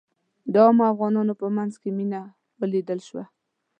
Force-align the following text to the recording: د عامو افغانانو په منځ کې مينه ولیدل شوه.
د 0.53 0.55
عامو 0.65 0.83
افغانانو 0.93 1.33
په 1.41 1.47
منځ 1.57 1.73
کې 1.81 1.89
مينه 1.97 2.21
ولیدل 2.59 2.99
شوه. 3.07 3.23